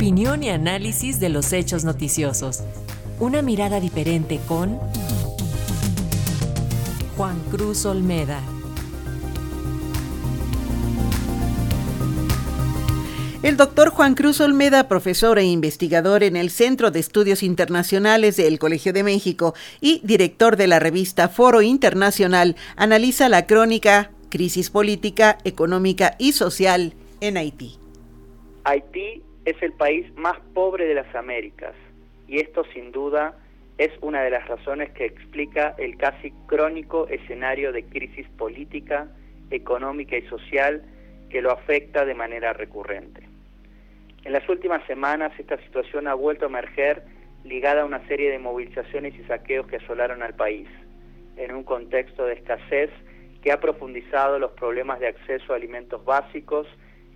[0.00, 2.60] Opinión y análisis de los hechos noticiosos.
[3.18, 4.78] Una mirada diferente con
[7.18, 8.40] Juan Cruz Olmeda.
[13.42, 18.58] El doctor Juan Cruz Olmeda, profesor e investigador en el Centro de Estudios Internacionales del
[18.58, 25.36] Colegio de México y director de la revista Foro Internacional, analiza la crónica Crisis Política,
[25.44, 27.76] Económica y Social en Haití.
[28.64, 31.74] Haití es el país más pobre de las Américas
[32.28, 33.36] y esto sin duda
[33.78, 39.08] es una de las razones que explica el casi crónico escenario de crisis política,
[39.50, 40.82] económica y social
[41.30, 43.22] que lo afecta de manera recurrente.
[44.24, 47.02] En las últimas semanas esta situación ha vuelto a emerger
[47.44, 50.68] ligada a una serie de movilizaciones y saqueos que asolaron al país,
[51.36, 52.90] en un contexto de escasez
[53.42, 56.66] que ha profundizado los problemas de acceso a alimentos básicos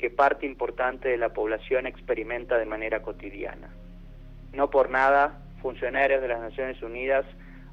[0.00, 3.68] que parte importante de la población experimenta de manera cotidiana.
[4.54, 7.26] No por nada, funcionarios de las Naciones Unidas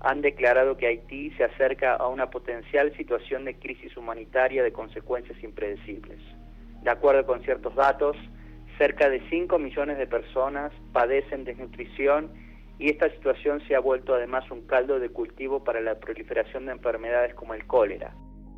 [0.00, 5.42] han declarado que Haití se acerca a una potencial situación de crisis humanitaria de consecuencias
[5.42, 6.18] impredecibles.
[6.82, 8.16] De acuerdo con ciertos datos,
[8.78, 12.30] cerca de 5 millones de personas padecen desnutrición
[12.78, 16.72] y esta situación se ha vuelto además un caldo de cultivo para la proliferación de
[16.72, 18.14] enfermedades como el cólera,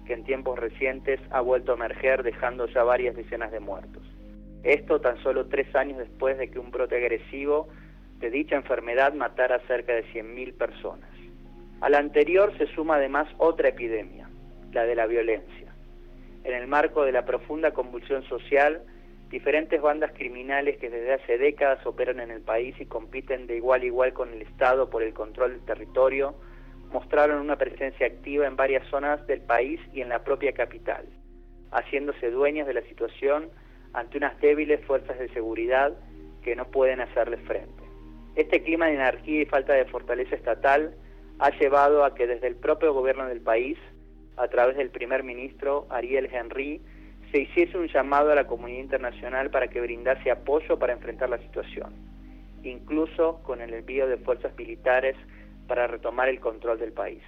[0.06, 4.02] que en tiempos recientes ha vuelto a emerger dejando ya varias decenas de muertos.
[4.62, 7.68] Esto tan solo tres años después de que un brote agresivo
[8.18, 11.10] de dicha enfermedad matara a cerca de 100.000 personas.
[11.80, 14.28] A la anterior se suma además otra epidemia,
[14.72, 15.74] la de la violencia.
[16.44, 18.82] En el marco de la profunda convulsión social,
[19.30, 23.82] diferentes bandas criminales que desde hace décadas operan en el país y compiten de igual
[23.82, 26.34] a igual con el Estado por el control del territorio,
[26.92, 31.06] mostraron una presencia activa en varias zonas del país y en la propia capital,
[31.72, 33.48] haciéndose dueñas de la situación
[33.92, 35.92] ante unas débiles fuerzas de seguridad
[36.42, 37.82] que no pueden hacerles frente.
[38.36, 40.94] Este clima de anarquía y falta de fortaleza estatal
[41.38, 43.78] ha llevado a que desde el propio gobierno del país,
[44.36, 46.80] a través del primer ministro Ariel Henry,
[47.32, 51.38] se hiciese un llamado a la comunidad internacional para que brindase apoyo para enfrentar la
[51.38, 51.94] situación,
[52.62, 55.16] incluso con el envío de fuerzas militares
[55.66, 57.22] para retomar el control del país.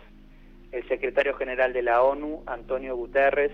[0.73, 3.53] El secretario general de la ONU, Antonio Guterres,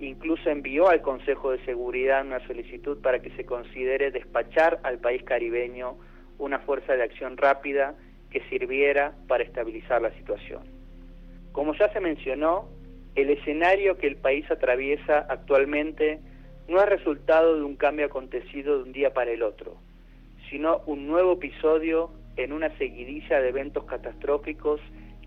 [0.00, 5.22] incluso envió al Consejo de Seguridad una solicitud para que se considere despachar al país
[5.22, 5.96] caribeño
[6.38, 7.94] una fuerza de acción rápida
[8.30, 10.62] que sirviera para estabilizar la situación.
[11.52, 12.68] Como ya se mencionó,
[13.14, 16.20] el escenario que el país atraviesa actualmente
[16.68, 19.76] no es resultado de un cambio acontecido de un día para el otro,
[20.48, 22.10] sino un nuevo episodio
[22.44, 24.80] en una seguidilla de eventos catastróficos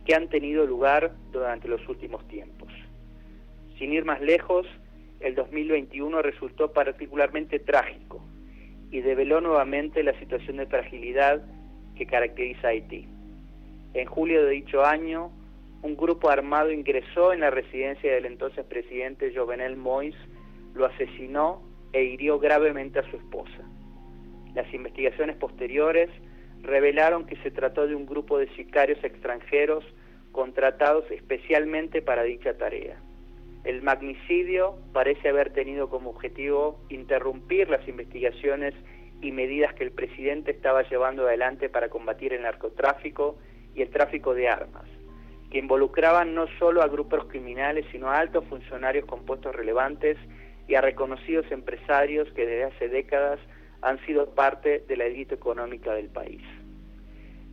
[0.05, 2.71] que han tenido lugar durante los últimos tiempos.
[3.77, 4.67] Sin ir más lejos,
[5.19, 8.21] el 2021 resultó particularmente trágico
[8.91, 11.41] y develó nuevamente la situación de fragilidad
[11.95, 13.07] que caracteriza a Haití.
[13.93, 15.31] En julio de dicho año,
[15.81, 20.17] un grupo armado ingresó en la residencia del entonces presidente Jovenel Moïse,
[20.73, 23.69] lo asesinó e hirió gravemente a su esposa.
[24.55, 26.09] Las investigaciones posteriores
[26.63, 29.83] revelaron que se trató de un grupo de sicarios extranjeros
[30.31, 32.97] contratados especialmente para dicha tarea.
[33.63, 38.73] El magnicidio parece haber tenido como objetivo interrumpir las investigaciones
[39.21, 43.37] y medidas que el presidente estaba llevando adelante para combatir el narcotráfico
[43.75, 44.85] y el tráfico de armas
[45.53, 50.17] que involucraban no solo a grupos criminales, sino a altos funcionarios con puestos relevantes
[50.67, 53.39] y a reconocidos empresarios que desde hace décadas
[53.83, 56.41] han sido parte de la élite económica del país.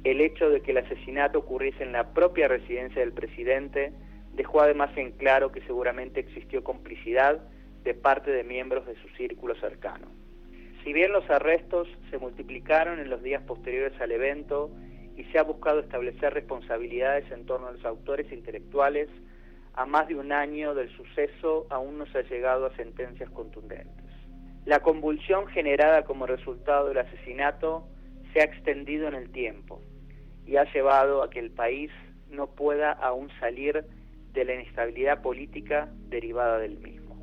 [0.05, 3.93] El hecho de que el asesinato ocurriese en la propia residencia del presidente
[4.35, 7.41] dejó además en claro que seguramente existió complicidad
[7.83, 10.07] de parte de miembros de su círculo cercano.
[10.85, 14.71] Si bien los arrestos se multiplicaron en los días posteriores al evento
[15.17, 19.09] y se ha buscado establecer responsabilidades en torno a los autores intelectuales,
[19.75, 24.10] a más de un año del suceso aún no se ha llegado a sentencias contundentes.
[24.71, 27.89] La convulsión generada como resultado del asesinato
[28.33, 29.83] se ha extendido en el tiempo
[30.47, 31.91] y ha llevado a que el país
[32.29, 33.85] no pueda aún salir
[34.33, 37.17] de la inestabilidad política derivada del mismo.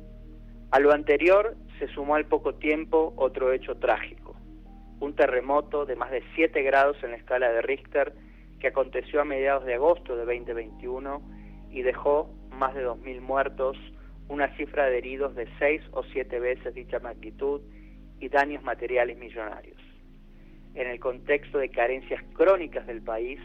[0.72, 4.36] A lo anterior se sumó al poco tiempo otro hecho trágico
[5.00, 8.12] un terremoto de más de 7 grados en la escala de Richter
[8.60, 11.22] que aconteció a mediados de agosto de 2021
[11.70, 13.78] y dejó más de 2.000 muertos,
[14.28, 17.60] una cifra de heridos de 6 o 7 veces dicha magnitud
[18.20, 19.80] y daños materiales millonarios.
[20.74, 23.40] En el contexto de carencias crónicas del país,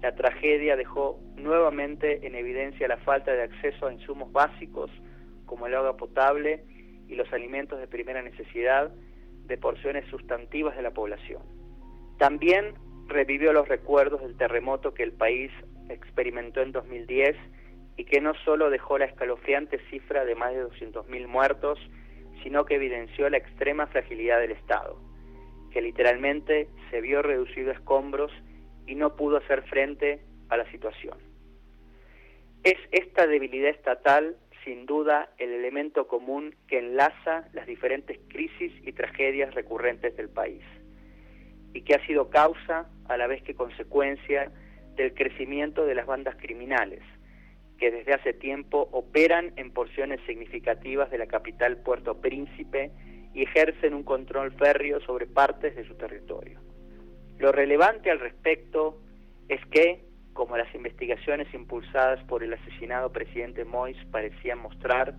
[0.00, 4.90] la tragedia dejó nuevamente en evidencia la falta de acceso a insumos básicos
[5.46, 6.64] como el agua potable
[7.08, 8.92] y los alimentos de primera necesidad
[9.46, 11.42] de porciones sustantivas de la población.
[12.18, 12.74] También
[13.06, 15.50] revivió los recuerdos del terremoto que el país
[15.88, 17.36] experimentó en 2010
[17.96, 21.78] y que no solo dejó la escalofriante cifra de más de 200.000 muertos,
[22.42, 24.98] sino que evidenció la extrema fragilidad del Estado,
[25.70, 28.32] que literalmente se vio reducido a escombros
[28.86, 31.18] y no pudo hacer frente a la situación.
[32.64, 38.92] Es esta debilidad estatal, sin duda, el elemento común que enlaza las diferentes crisis y
[38.92, 40.62] tragedias recurrentes del país
[41.74, 44.52] y que ha sido causa, a la vez que consecuencia,
[44.94, 47.02] del crecimiento de las bandas criminales,
[47.82, 52.92] que desde hace tiempo operan en porciones significativas de la capital Puerto Príncipe
[53.34, 56.60] y ejercen un control férreo sobre partes de su territorio.
[57.40, 59.00] Lo relevante al respecto
[59.48, 65.16] es que, como las investigaciones impulsadas por el asesinado presidente Mois parecían mostrar,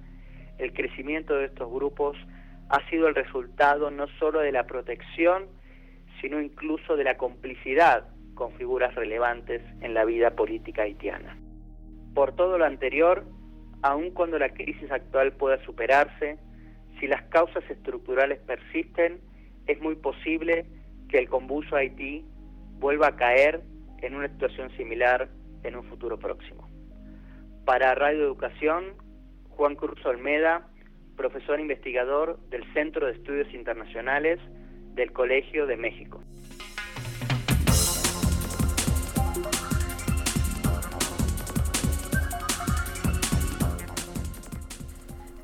[0.57, 2.15] el crecimiento de estos grupos
[2.69, 5.49] ha sido el resultado no solo de la protección,
[6.21, 11.42] sino incluso de la complicidad con figuras relevantes en la vida política haitiana.
[12.13, 13.25] Por todo lo anterior,
[13.81, 16.37] aun cuando la crisis actual pueda superarse,
[16.99, 19.19] si las causas estructurales persisten,
[19.67, 20.65] es muy posible
[21.09, 22.25] que el convulso Haití
[22.79, 23.61] vuelva a caer
[24.01, 25.29] en una situación similar
[25.63, 26.67] en un futuro próximo.
[27.65, 28.95] Para Radio Educación,
[29.49, 30.67] Juan Cruz Olmeda,
[31.15, 34.39] profesor investigador del Centro de Estudios Internacionales
[34.95, 36.21] del Colegio de México.